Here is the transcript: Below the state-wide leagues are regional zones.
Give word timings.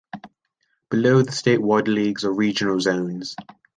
Below 0.89 1.21
the 1.21 1.31
state-wide 1.31 1.87
leagues 1.87 2.25
are 2.25 2.33
regional 2.33 2.79
zones. 2.79 3.35